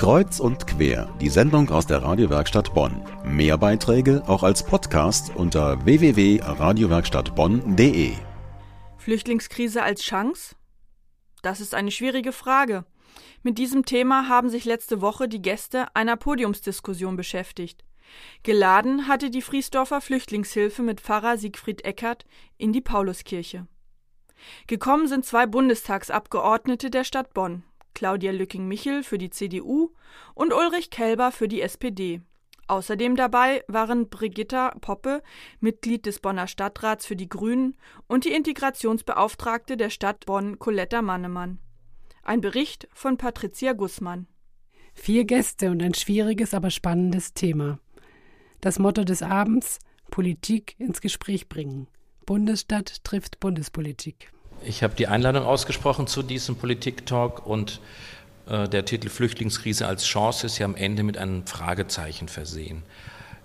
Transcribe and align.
Kreuz 0.00 0.40
und 0.40 0.66
quer, 0.66 1.14
die 1.20 1.28
Sendung 1.28 1.68
aus 1.68 1.86
der 1.86 2.02
Radiowerkstatt 2.02 2.72
Bonn. 2.72 3.04
Mehr 3.22 3.58
Beiträge 3.58 4.22
auch 4.26 4.42
als 4.42 4.64
Podcast 4.64 5.36
unter 5.36 5.84
www.radiowerkstattbonn.de. 5.84 8.14
Flüchtlingskrise 8.96 9.82
als 9.82 10.00
Chance? 10.00 10.54
Das 11.42 11.60
ist 11.60 11.74
eine 11.74 11.90
schwierige 11.90 12.32
Frage. 12.32 12.86
Mit 13.42 13.58
diesem 13.58 13.84
Thema 13.84 14.26
haben 14.26 14.48
sich 14.48 14.64
letzte 14.64 15.02
Woche 15.02 15.28
die 15.28 15.42
Gäste 15.42 15.94
einer 15.94 16.16
Podiumsdiskussion 16.16 17.16
beschäftigt. 17.16 17.84
Geladen 18.42 19.06
hatte 19.06 19.28
die 19.28 19.42
Friesdorfer 19.42 20.00
Flüchtlingshilfe 20.00 20.80
mit 20.80 21.02
Pfarrer 21.02 21.36
Siegfried 21.36 21.84
Eckert 21.84 22.24
in 22.56 22.72
die 22.72 22.80
Pauluskirche. 22.80 23.66
Gekommen 24.66 25.08
sind 25.08 25.26
zwei 25.26 25.44
Bundestagsabgeordnete 25.44 26.88
der 26.88 27.04
Stadt 27.04 27.34
Bonn, 27.34 27.64
Claudia 27.94 28.32
Lücking-Michel 28.32 29.02
für 29.02 29.18
die 29.18 29.30
CDU 29.30 29.90
und 30.34 30.52
Ulrich 30.52 30.90
Kelber 30.90 31.32
für 31.32 31.48
die 31.48 31.62
SPD. 31.62 32.20
Außerdem 32.70 33.16
dabei 33.16 33.64
waren 33.66 34.08
Brigitta 34.08 34.70
Poppe, 34.80 35.22
Mitglied 35.58 36.06
des 36.06 36.20
Bonner 36.20 36.46
Stadtrats 36.46 37.04
für 37.04 37.16
die 37.16 37.28
Grünen, 37.28 37.76
und 38.06 38.24
die 38.24 38.32
Integrationsbeauftragte 38.32 39.76
der 39.76 39.90
Stadt 39.90 40.24
Bonn, 40.24 40.60
Coletta 40.60 41.02
Mannemann. 41.02 41.58
Ein 42.22 42.40
Bericht 42.40 42.86
von 42.92 43.16
Patricia 43.16 43.72
Gußmann. 43.72 44.28
Vier 44.94 45.24
Gäste 45.24 45.72
und 45.72 45.82
ein 45.82 45.94
schwieriges, 45.94 46.54
aber 46.54 46.70
spannendes 46.70 47.34
Thema. 47.34 47.80
Das 48.60 48.78
Motto 48.78 49.02
des 49.02 49.22
Abends: 49.22 49.80
Politik 50.12 50.76
ins 50.78 51.00
Gespräch 51.00 51.48
bringen. 51.48 51.88
Bundesstadt 52.24 53.02
trifft 53.02 53.40
Bundespolitik. 53.40 54.30
Ich 54.62 54.82
habe 54.82 54.94
die 54.94 55.06
Einladung 55.06 55.44
ausgesprochen 55.44 56.06
zu 56.06 56.22
diesem 56.22 56.56
Politik-Talk 56.56 57.46
und 57.46 57.80
äh, 58.46 58.68
der 58.68 58.84
Titel 58.84 59.08
Flüchtlingskrise 59.08 59.86
als 59.86 60.04
Chance 60.04 60.46
ist 60.46 60.58
ja 60.58 60.66
am 60.66 60.74
Ende 60.74 61.02
mit 61.02 61.16
einem 61.16 61.46
Fragezeichen 61.46 62.28
versehen. 62.28 62.82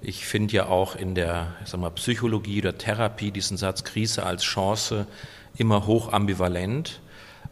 Ich 0.02 0.26
finde 0.26 0.54
ja 0.54 0.66
auch 0.68 0.98
in 0.98 1.16
der 1.16 1.54
sag 1.64 1.80
mal, 1.80 1.90
Psychologie 1.92 2.60
oder 2.60 2.78
Therapie 2.78 3.32
diesen 3.32 3.56
Satz 3.56 3.86
Krise 3.86 4.26
als 4.26 4.44
Chance 4.44 5.08
immer 5.58 5.88
hoch 5.88 6.12
ambivalent. 6.12 7.00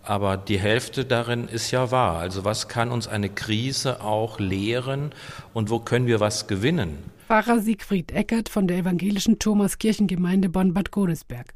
Aber 0.04 0.36
die 0.36 0.60
Hälfte 0.60 1.06
darin 1.06 1.48
ist 1.48 1.72
ja 1.72 1.90
wahr. 1.90 2.18
Also 2.18 2.44
was 2.44 2.68
kann 2.68 2.92
uns 2.92 3.08
eine 3.08 3.30
Krise 3.30 4.02
auch 4.02 4.40
lehren 4.40 5.14
und 5.54 5.70
wo 5.70 5.80
können 5.80 6.08
wir 6.08 6.20
was 6.20 6.48
gewinnen? 6.48 6.98
Pfarrer 7.28 7.60
Siegfried 7.60 8.12
Eckert 8.12 8.50
von 8.50 8.68
der 8.68 8.80
evangelischen 8.80 9.40
Thomaskirchengemeinde 9.40 10.50
Bonn-Bad 10.50 10.92
Godesberg. 10.92 11.54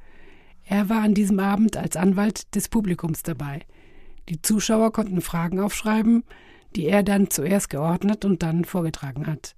Er 0.70 0.90
war 0.90 1.02
an 1.02 1.14
diesem 1.14 1.40
Abend 1.40 1.78
als 1.78 1.96
Anwalt 1.96 2.54
des 2.56 2.68
Publikums 2.68 3.24
dabei. 3.24 3.62
Die 4.28 4.42
Zuschauer 4.42 4.92
konnten 4.92 5.22
Fragen 5.22 5.62
aufschreiben, 5.62 6.26
die 6.76 6.88
er 6.88 7.04
dann 7.04 7.30
zuerst 7.30 7.70
geordnet 7.70 8.26
und 8.26 8.44
dann 8.44 8.66
vorgetragen 8.66 9.28
hat. 9.28 9.56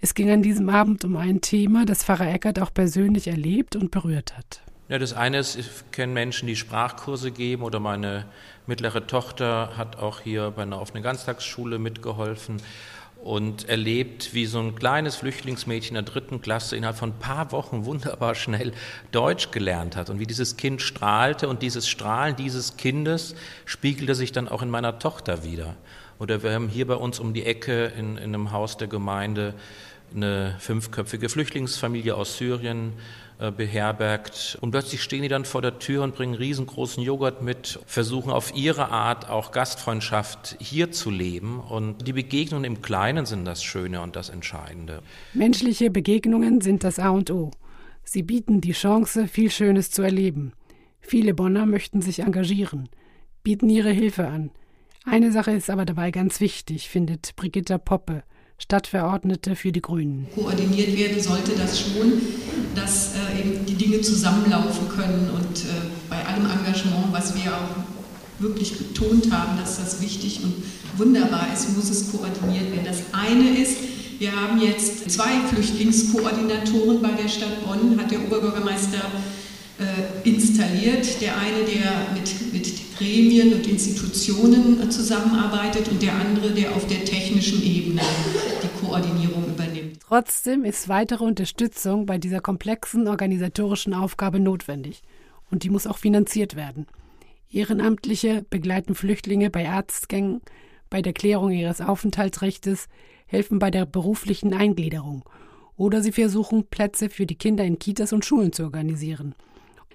Es 0.00 0.14
ging 0.14 0.30
an 0.30 0.42
diesem 0.42 0.68
Abend 0.68 1.04
um 1.04 1.16
ein 1.16 1.40
Thema, 1.40 1.84
das 1.84 2.02
Pfarrer 2.02 2.32
Eckert 2.34 2.58
auch 2.58 2.74
persönlich 2.74 3.28
erlebt 3.28 3.76
und 3.76 3.92
berührt 3.92 4.36
hat. 4.36 4.62
Ja, 4.88 4.98
das 4.98 5.12
eine 5.12 5.38
ist, 5.38 5.54
ich 5.54 5.68
kenne 5.92 6.12
Menschen, 6.12 6.48
die 6.48 6.56
Sprachkurse 6.56 7.30
geben 7.30 7.62
oder 7.62 7.78
meine 7.78 8.26
mittlere 8.66 9.06
Tochter 9.06 9.76
hat 9.76 9.96
auch 9.96 10.20
hier 10.20 10.50
bei 10.50 10.62
einer 10.62 10.80
offenen 10.80 11.04
Ganztagsschule 11.04 11.78
mitgeholfen 11.78 12.56
und 13.22 13.68
erlebt, 13.68 14.34
wie 14.34 14.46
so 14.46 14.58
ein 14.58 14.74
kleines 14.74 15.14
Flüchtlingsmädchen 15.16 15.94
der 15.94 16.02
dritten 16.02 16.40
Klasse 16.40 16.76
innerhalb 16.76 16.96
von 16.96 17.10
ein 17.10 17.18
paar 17.18 17.52
Wochen 17.52 17.84
wunderbar 17.84 18.34
schnell 18.34 18.72
Deutsch 19.12 19.52
gelernt 19.52 19.94
hat 19.94 20.10
und 20.10 20.18
wie 20.18 20.26
dieses 20.26 20.56
Kind 20.56 20.82
strahlte 20.82 21.48
und 21.48 21.62
dieses 21.62 21.88
Strahlen 21.88 22.34
dieses 22.34 22.76
Kindes 22.76 23.36
spiegelte 23.64 24.16
sich 24.16 24.32
dann 24.32 24.48
auch 24.48 24.62
in 24.62 24.70
meiner 24.70 24.98
Tochter 24.98 25.44
wieder. 25.44 25.76
Oder 26.18 26.42
wir 26.42 26.52
haben 26.52 26.68
hier 26.68 26.86
bei 26.86 26.94
uns 26.94 27.20
um 27.20 27.32
die 27.32 27.44
Ecke 27.44 27.86
in, 27.96 28.16
in 28.16 28.34
einem 28.34 28.50
Haus 28.50 28.76
der 28.76 28.88
Gemeinde 28.88 29.54
eine 30.14 30.56
fünfköpfige 30.58 31.28
Flüchtlingsfamilie 31.28 32.14
aus 32.14 32.36
Syrien, 32.38 32.92
äh, 33.42 33.50
beherbergt. 33.50 34.56
Und 34.60 34.70
plötzlich 34.70 35.02
stehen 35.02 35.22
die 35.22 35.28
dann 35.28 35.44
vor 35.44 35.62
der 35.62 35.80
Tür 35.80 36.04
und 36.04 36.14
bringen 36.14 36.34
riesengroßen 36.34 37.02
Joghurt 37.02 37.42
mit, 37.42 37.80
versuchen 37.86 38.30
auf 38.30 38.54
ihre 38.54 38.90
Art 38.90 39.28
auch 39.28 39.50
Gastfreundschaft 39.50 40.56
hier 40.60 40.92
zu 40.92 41.10
leben. 41.10 41.58
Und 41.58 42.06
die 42.06 42.12
Begegnungen 42.12 42.64
im 42.64 42.82
Kleinen 42.82 43.26
sind 43.26 43.44
das 43.44 43.64
Schöne 43.64 44.00
und 44.00 44.14
das 44.14 44.28
Entscheidende. 44.28 45.02
Menschliche 45.34 45.90
Begegnungen 45.90 46.60
sind 46.60 46.84
das 46.84 47.00
A 47.00 47.10
und 47.10 47.32
O. 47.32 47.50
Sie 48.04 48.22
bieten 48.22 48.60
die 48.60 48.72
Chance, 48.72 49.26
viel 49.26 49.50
Schönes 49.50 49.90
zu 49.90 50.02
erleben. 50.02 50.52
Viele 51.00 51.34
Bonner 51.34 51.66
möchten 51.66 52.00
sich 52.00 52.20
engagieren, 52.20 52.88
bieten 53.42 53.68
ihre 53.68 53.90
Hilfe 53.90 54.28
an. 54.28 54.52
Eine 55.04 55.32
Sache 55.32 55.50
ist 55.50 55.68
aber 55.68 55.84
dabei 55.84 56.12
ganz 56.12 56.38
wichtig, 56.40 56.88
findet 56.88 57.34
Brigitta 57.34 57.78
Poppe. 57.78 58.22
Stadtverordnete 58.62 59.56
für 59.56 59.72
die 59.72 59.82
Grünen. 59.82 60.26
Koordiniert 60.34 60.96
werden 60.96 61.20
sollte 61.20 61.52
das 61.52 61.80
schon, 61.80 62.22
dass 62.74 63.14
äh, 63.14 63.40
eben 63.40 63.66
die 63.66 63.74
Dinge 63.74 64.00
zusammenlaufen 64.00 64.88
können 64.88 65.30
und 65.34 65.58
äh, 65.58 65.68
bei 66.08 66.24
allem 66.24 66.46
Engagement, 66.46 67.12
was 67.12 67.34
wir 67.34 67.52
auch 67.52 68.40
wirklich 68.42 68.78
betont 68.78 69.32
haben, 69.32 69.58
dass 69.58 69.78
das 69.78 70.00
wichtig 70.00 70.40
und 70.44 70.54
wunderbar 70.96 71.48
ist, 71.52 71.76
muss 71.76 71.90
es 71.90 72.10
koordiniert 72.12 72.70
werden. 72.72 72.86
Das 72.86 73.02
eine 73.12 73.58
ist, 73.58 73.76
wir 74.18 74.32
haben 74.32 74.60
jetzt 74.60 75.10
zwei 75.10 75.40
Flüchtlingskoordinatoren 75.52 77.02
bei 77.02 77.10
der 77.10 77.28
Stadt 77.28 77.64
Bonn, 77.66 77.98
hat 78.00 78.10
der 78.10 78.24
Oberbürgermeister 78.24 79.02
äh, 79.78 80.28
installiert. 80.28 81.20
Der 81.20 81.36
eine, 81.36 81.64
der 81.64 82.14
mit, 82.14 82.52
mit 82.52 82.81
Gremien 82.96 83.54
und 83.54 83.66
Institutionen 83.66 84.80
äh, 84.82 84.88
zusammenarbeitet 84.88 85.88
und 85.88 86.02
der 86.02 86.14
andere, 86.14 86.50
der 86.50 86.74
auf 86.74 86.86
der 86.86 87.04
technischen 87.04 87.62
Ebene 87.62 88.02
die 88.62 88.84
Koordinierung 88.84 89.46
übernimmt. 89.46 89.98
Trotzdem 90.06 90.64
ist 90.64 90.88
weitere 90.88 91.24
Unterstützung 91.24 92.06
bei 92.06 92.18
dieser 92.18 92.40
komplexen 92.40 93.08
organisatorischen 93.08 93.94
Aufgabe 93.94 94.40
notwendig 94.40 95.02
und 95.50 95.62
die 95.62 95.70
muss 95.70 95.86
auch 95.86 95.98
finanziert 95.98 96.56
werden. 96.56 96.86
Ehrenamtliche 97.50 98.44
begleiten 98.48 98.94
Flüchtlinge 98.94 99.50
bei 99.50 99.68
Arztgängen, 99.68 100.40
bei 100.90 101.02
der 101.02 101.12
Klärung 101.12 101.50
ihres 101.50 101.80
Aufenthaltsrechts, 101.80 102.88
helfen 103.26 103.58
bei 103.58 103.70
der 103.70 103.86
beruflichen 103.86 104.54
Eingliederung 104.54 105.24
oder 105.76 106.02
sie 106.02 106.12
versuchen, 106.12 106.66
Plätze 106.66 107.08
für 107.08 107.26
die 107.26 107.34
Kinder 107.34 107.64
in 107.64 107.78
Kitas 107.78 108.12
und 108.12 108.24
Schulen 108.24 108.52
zu 108.52 108.64
organisieren. 108.64 109.34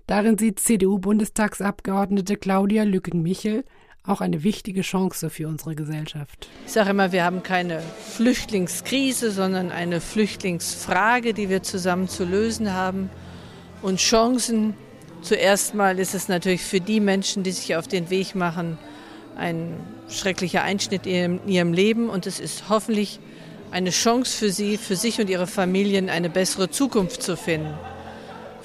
Darin 0.08 0.38
sieht 0.38 0.60
CDU-Bundestagsabgeordnete 0.62 2.38
Claudia 2.38 2.84
Lücken-Michel 2.84 3.66
auch 4.06 4.22
eine 4.22 4.42
wichtige 4.44 4.82
Chance 4.82 5.30
für 5.30 5.50
unsere 5.50 5.76
Gesellschaft. 5.76 6.48
Ich 6.66 6.72
sage 6.72 6.92
immer, 6.92 7.12
wir 7.12 7.26
haben 7.26 7.44
keine 7.44 7.82
Flüchtlingskrise, 8.16 9.32
sondern 9.32 9.70
eine 9.70 10.00
Flüchtlingsfrage, 10.00 11.34
die 11.34 11.50
wir 11.50 11.62
zusammen 11.62 12.08
zu 12.08 12.24
lösen 12.24 12.74
haben. 12.74 13.10
Und 13.82 14.00
Chancen, 14.00 14.76
zuerst 15.22 15.76
mal 15.76 16.00
ist 16.00 16.16
es 16.16 16.30
natürlich 16.30 16.64
für 16.64 16.80
die 16.80 17.02
Menschen, 17.02 17.44
die 17.44 17.52
sich 17.52 17.76
auf 17.76 17.90
den 17.90 18.10
Weg 18.10 18.34
machen, 18.34 18.78
ein 19.36 19.74
schrecklicher 20.08 20.64
Einschnitt 20.64 21.06
in 21.06 21.46
ihrem 21.50 21.74
Leben. 21.74 22.10
Und 22.10 22.28
es 22.28 22.40
ist 22.40 22.70
hoffentlich 22.70 23.20
eine 23.72 23.90
Chance 23.90 24.38
für 24.38 24.52
sie, 24.52 24.78
für 24.78 24.96
sich 24.96 25.20
und 25.20 25.30
ihre 25.30 25.48
Familien 25.48 26.10
eine 26.10 26.30
bessere 26.30 26.70
Zukunft 26.70 27.22
zu 27.22 27.36
finden. 27.36 27.74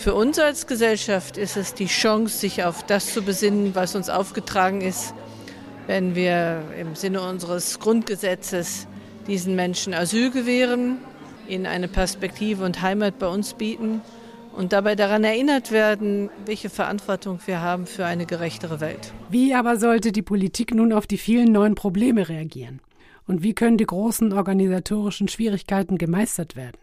Für 0.02 0.14
uns 0.16 0.36
als 0.40 0.66
Gesellschaft 0.66 1.36
ist 1.36 1.56
es 1.56 1.74
die 1.74 1.86
Chance, 1.86 2.36
sich 2.36 2.64
auf 2.64 2.84
das 2.84 3.14
zu 3.14 3.22
besinnen, 3.22 3.76
was 3.76 3.94
uns 3.94 4.10
aufgetragen 4.10 4.80
ist, 4.80 5.14
wenn 5.86 6.16
wir 6.16 6.64
im 6.76 6.96
Sinne 6.96 7.22
unseres 7.22 7.78
Grundgesetzes 7.78 8.88
diesen 9.28 9.54
Menschen 9.54 9.94
Asyl 9.94 10.32
gewähren, 10.32 10.98
ihnen 11.46 11.66
eine 11.66 11.86
Perspektive 11.86 12.64
und 12.64 12.82
Heimat 12.82 13.20
bei 13.20 13.28
uns 13.28 13.54
bieten 13.54 14.00
und 14.56 14.72
dabei 14.72 14.96
daran 14.96 15.22
erinnert 15.22 15.70
werden, 15.70 16.30
welche 16.46 16.68
Verantwortung 16.68 17.38
wir 17.46 17.60
haben 17.60 17.86
für 17.86 18.04
eine 18.04 18.26
gerechtere 18.26 18.80
Welt. 18.80 19.12
Wie 19.30 19.54
aber 19.54 19.76
sollte 19.76 20.10
die 20.10 20.22
Politik 20.22 20.74
nun 20.74 20.92
auf 20.92 21.06
die 21.06 21.16
vielen 21.16 21.52
neuen 21.52 21.76
Probleme 21.76 22.28
reagieren? 22.28 22.80
Und 23.28 23.44
wie 23.44 23.54
können 23.54 23.78
die 23.78 23.86
großen 23.86 24.32
organisatorischen 24.32 25.28
Schwierigkeiten 25.28 25.96
gemeistert 25.96 26.56
werden? 26.56 26.81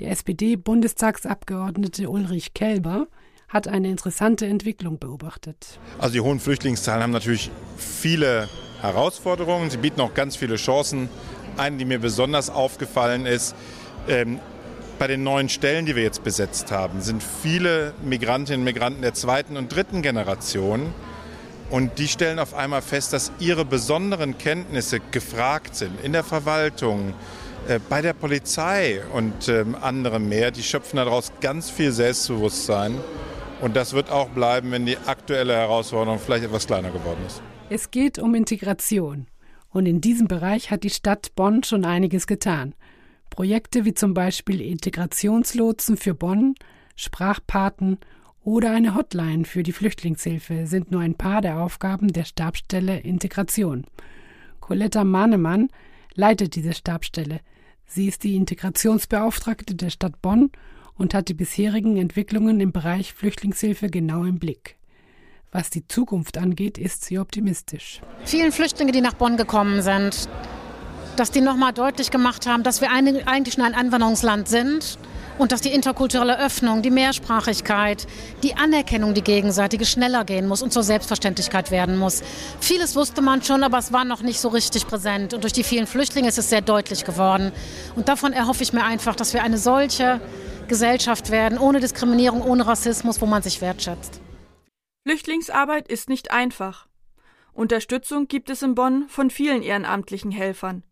Der 0.00 0.10
SPD-Bundestagsabgeordnete 0.10 2.10
Ulrich 2.10 2.52
Kelber 2.52 3.06
hat 3.48 3.66
eine 3.66 3.88
interessante 3.88 4.46
Entwicklung 4.46 4.98
beobachtet. 4.98 5.78
Also 5.98 6.12
die 6.12 6.20
hohen 6.20 6.38
Flüchtlingszahlen 6.38 7.02
haben 7.02 7.12
natürlich 7.12 7.50
viele 7.78 8.50
Herausforderungen. 8.82 9.70
Sie 9.70 9.78
bieten 9.78 10.02
auch 10.02 10.12
ganz 10.12 10.36
viele 10.36 10.56
Chancen. 10.56 11.08
Eine, 11.56 11.78
die 11.78 11.86
mir 11.86 11.98
besonders 11.98 12.50
aufgefallen 12.50 13.24
ist, 13.24 13.54
ähm, 14.08 14.38
bei 14.98 15.06
den 15.06 15.22
neuen 15.22 15.48
Stellen, 15.48 15.86
die 15.86 15.96
wir 15.96 16.02
jetzt 16.02 16.24
besetzt 16.24 16.72
haben, 16.72 17.00
sind 17.00 17.22
viele 17.22 17.94
Migrantinnen 18.02 18.60
und 18.60 18.64
Migranten 18.64 19.02
der 19.02 19.14
zweiten 19.14 19.56
und 19.56 19.74
dritten 19.74 20.02
Generation. 20.02 20.92
Und 21.70 21.98
die 21.98 22.08
stellen 22.08 22.38
auf 22.38 22.54
einmal 22.54 22.82
fest, 22.82 23.12
dass 23.12 23.32
ihre 23.38 23.64
besonderen 23.64 24.38
Kenntnisse 24.38 25.00
gefragt 25.00 25.74
sind 25.74 26.00
in 26.02 26.12
der 26.12 26.22
Verwaltung, 26.22 27.14
bei 27.88 28.02
der 28.02 28.12
Polizei 28.12 29.02
und 29.12 29.48
ähm, 29.48 29.74
anderen 29.80 30.28
mehr, 30.28 30.50
die 30.50 30.62
schöpfen 30.62 30.96
daraus 30.96 31.32
ganz 31.40 31.70
viel 31.70 31.92
Selbstbewusstsein. 31.92 32.94
Und 33.60 33.76
das 33.76 33.92
wird 33.92 34.10
auch 34.10 34.28
bleiben, 34.28 34.70
wenn 34.70 34.86
die 34.86 34.98
aktuelle 35.06 35.54
Herausforderung 35.54 36.18
vielleicht 36.18 36.44
etwas 36.44 36.66
kleiner 36.66 36.90
geworden 36.90 37.20
ist. 37.26 37.42
Es 37.70 37.90
geht 37.90 38.18
um 38.18 38.34
Integration. 38.34 39.26
Und 39.70 39.86
in 39.86 40.00
diesem 40.00 40.28
Bereich 40.28 40.70
hat 40.70 40.84
die 40.84 40.90
Stadt 40.90 41.34
Bonn 41.34 41.62
schon 41.62 41.84
einiges 41.84 42.26
getan. 42.26 42.74
Projekte 43.30 43.84
wie 43.84 43.94
zum 43.94 44.14
Beispiel 44.14 44.60
Integrationslotsen 44.60 45.96
für 45.96 46.14
Bonn, 46.14 46.54
Sprachpaten 46.96 47.98
oder 48.44 48.70
eine 48.70 48.94
Hotline 48.94 49.44
für 49.44 49.62
die 49.62 49.72
Flüchtlingshilfe 49.72 50.66
sind 50.66 50.92
nur 50.92 51.00
ein 51.00 51.16
paar 51.16 51.40
der 51.40 51.60
Aufgaben 51.60 52.12
der 52.12 52.24
Stabsstelle 52.24 53.00
Integration. 53.00 53.84
Coletta 54.60 55.04
Mahnemann 55.04 55.68
leitet 56.14 56.54
diese 56.54 56.72
Stabsstelle. 56.72 57.40
Sie 57.86 58.08
ist 58.08 58.24
die 58.24 58.36
Integrationsbeauftragte 58.36 59.74
der 59.74 59.90
Stadt 59.90 60.20
Bonn 60.20 60.50
und 60.94 61.14
hat 61.14 61.28
die 61.28 61.34
bisherigen 61.34 61.96
Entwicklungen 61.96 62.60
im 62.60 62.72
Bereich 62.72 63.14
Flüchtlingshilfe 63.14 63.88
genau 63.88 64.24
im 64.24 64.38
Blick. 64.38 64.76
Was 65.52 65.70
die 65.70 65.86
Zukunft 65.86 66.36
angeht, 66.36 66.76
ist 66.76 67.04
sie 67.04 67.18
optimistisch. 67.18 68.00
Vielen 68.24 68.52
Flüchtlinge, 68.52 68.92
die 68.92 69.00
nach 69.00 69.14
Bonn 69.14 69.36
gekommen 69.36 69.80
sind, 69.82 70.28
dass 71.16 71.30
die 71.30 71.40
nochmal 71.40 71.72
deutlich 71.72 72.10
gemacht 72.10 72.46
haben, 72.46 72.62
dass 72.62 72.80
wir 72.80 72.90
eigentlich 72.90 73.56
nur 73.56 73.66
ein 73.66 73.74
Anwanderungsland 73.74 74.48
sind 74.48 74.98
und 75.38 75.52
dass 75.52 75.60
die 75.60 75.72
interkulturelle 75.72 76.38
Öffnung, 76.38 76.82
die 76.82 76.90
Mehrsprachigkeit, 76.90 78.06
die 78.42 78.56
Anerkennung, 78.56 79.14
die 79.14 79.22
gegenseitige 79.22 79.84
schneller 79.84 80.24
gehen 80.24 80.48
muss 80.48 80.62
und 80.62 80.72
zur 80.72 80.82
Selbstverständlichkeit 80.82 81.70
werden 81.70 81.96
muss. 81.96 82.22
Vieles 82.60 82.96
wusste 82.96 83.22
man 83.22 83.42
schon, 83.42 83.62
aber 83.62 83.78
es 83.78 83.92
war 83.92 84.04
noch 84.04 84.22
nicht 84.22 84.40
so 84.40 84.48
richtig 84.48 84.86
präsent. 84.86 85.34
Und 85.34 85.44
durch 85.44 85.52
die 85.52 85.64
vielen 85.64 85.86
Flüchtlinge 85.86 86.28
ist 86.28 86.38
es 86.38 86.50
sehr 86.50 86.60
deutlich 86.62 87.04
geworden. 87.04 87.52
Und 87.94 88.08
davon 88.08 88.32
erhoffe 88.32 88.62
ich 88.62 88.72
mir 88.72 88.84
einfach, 88.84 89.16
dass 89.16 89.34
wir 89.34 89.42
eine 89.42 89.58
solche 89.58 90.20
Gesellschaft 90.68 91.30
werden, 91.30 91.58
ohne 91.58 91.80
Diskriminierung, 91.80 92.42
ohne 92.42 92.66
Rassismus, 92.66 93.20
wo 93.20 93.26
man 93.26 93.42
sich 93.42 93.60
wertschätzt. 93.60 94.20
Flüchtlingsarbeit 95.06 95.88
ist 95.88 96.08
nicht 96.08 96.32
einfach. 96.32 96.86
Unterstützung 97.52 98.28
gibt 98.28 98.50
es 98.50 98.62
in 98.62 98.74
Bonn 98.74 99.08
von 99.08 99.30
vielen 99.30 99.62
ehrenamtlichen 99.62 100.30
Helfern. 100.30 100.82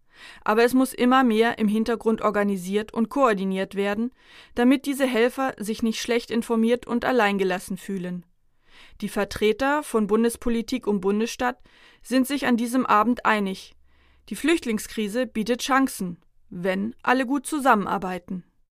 Aber 0.43 0.65
es 0.65 0.75
muss 0.75 0.93
immer 0.93 1.25
mehr 1.25 1.59
im 1.59 1.69
Hintergrund 1.69 2.23
organisiert 2.23 2.93
und 2.93 3.09
koordiniert 3.09 3.75
werden, 3.75 4.13
damit 4.55 4.87
diese 4.87 5.07
Helfer 5.07 5.55
sich 5.59 5.83
nicht 5.83 6.01
schlecht 6.01 6.31
informiert 6.31 6.87
und 6.87 7.05
alleingelassen 7.05 7.77
fühlen. 7.77 8.25
Die 9.01 9.09
Vertreter 9.09 9.83
von 9.83 10.07
Bundespolitik 10.07 10.87
und 10.87 11.01
Bundesstadt 11.01 11.59
sind 12.03 12.27
sich 12.27 12.47
an 12.47 12.57
diesem 12.57 12.87
Abend 12.87 13.27
einig. 13.27 13.75
Die 14.29 14.37
Flüchtlingskrise 14.37 15.27
bietet 15.27 15.63
Chancen, 15.63 16.19
wenn 16.49 16.95
alle 17.03 17.27
gut 17.27 17.47
zusammenarbeiten. 17.47 18.45